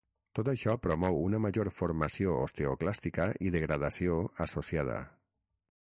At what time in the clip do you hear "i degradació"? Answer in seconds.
3.49-4.21